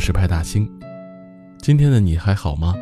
[0.00, 0.66] 是派大星。
[1.58, 2.74] 今天的你还好吗？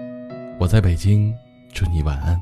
[0.60, 1.34] 我在北京，
[1.74, 2.40] 祝你晚安。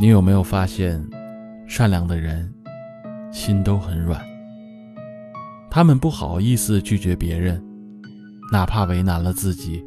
[0.00, 1.06] 你有没有发现，
[1.68, 2.50] 善良的人
[3.30, 4.18] 心都很软，
[5.70, 7.62] 他们不好意思拒绝别人，
[8.50, 9.84] 哪怕为难了自己，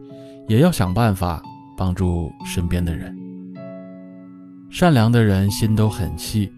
[0.47, 1.41] 也要想办法
[1.75, 3.17] 帮助身边的人。
[4.69, 6.51] 善良的人心都很细。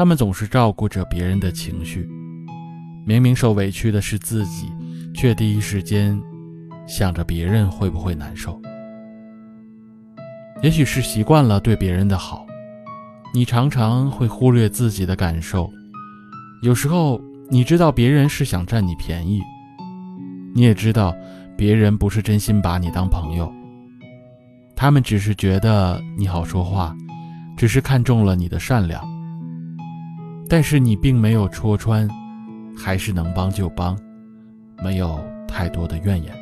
[0.00, 2.08] 他们总是照顾着别人的情绪，
[3.04, 4.66] 明明受委屈的是自己，
[5.12, 6.18] 却第一时间
[6.86, 8.58] 想着别人会不会难受。
[10.62, 12.46] 也许是习惯了对别人的好，
[13.34, 15.70] 你常常会忽略自己的感受。
[16.62, 19.42] 有时候你知道别人是想占你便宜，
[20.54, 21.14] 你也知道
[21.58, 23.52] 别人不是真心把你当朋友，
[24.74, 26.96] 他们只是觉得你好说话，
[27.54, 29.09] 只是看中了你的善良。
[30.50, 32.08] 但是你并没有戳穿，
[32.76, 33.96] 还是能帮就帮，
[34.82, 36.34] 没有太多的怨言。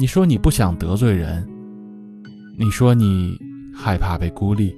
[0.00, 1.48] 你说你不想得罪人，
[2.58, 3.38] 你说你
[3.72, 4.74] 害怕被孤立，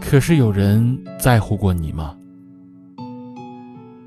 [0.00, 2.16] 可是有人在乎过你吗？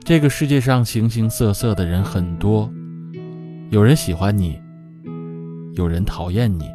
[0.04, 2.68] 这个世界上形形色色的人很多，
[3.70, 4.60] 有人喜欢你，
[5.76, 6.72] 有人讨厌你，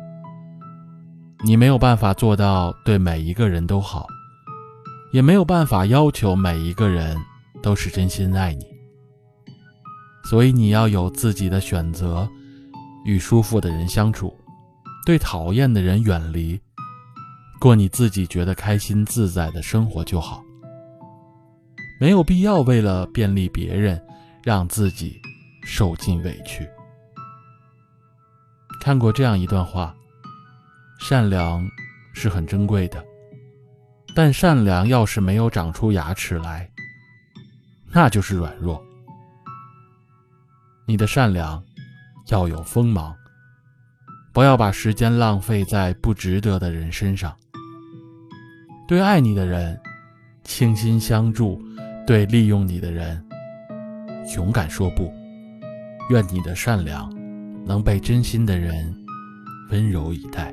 [1.45, 4.07] 你没有办法做到对每一个人都好。
[5.12, 7.17] 也没有办法要求每一个人
[7.62, 8.67] 都是真心爱你，
[10.25, 12.28] 所以你要有自己的选择，
[13.05, 14.37] 与舒服的人相处，
[15.06, 16.61] 对讨厌的人远离，
[17.59, 20.42] 过你自己觉得开心自在的生活就好。
[21.98, 24.00] 没有必要为了便利别人，
[24.45, 25.20] 让自己
[25.65, 26.69] 受尽委屈。
[28.81, 29.93] 看过这样一段话：
[31.00, 31.66] 善良
[32.12, 33.04] 是很珍贵的。
[34.21, 36.69] 但善良要是没有长出牙齿来，
[37.93, 38.84] 那就是软弱。
[40.89, 41.62] 你的善良
[42.27, 43.15] 要有锋芒，
[44.33, 47.33] 不要把时间浪费在不值得的人身上。
[48.89, 49.81] 对爱你的人，
[50.43, 51.57] 倾心相助；
[52.05, 53.25] 对利用你的人，
[54.34, 55.15] 勇敢说不。
[56.11, 57.09] 愿你的善良
[57.65, 58.93] 能被真心的人
[59.71, 60.53] 温柔以待。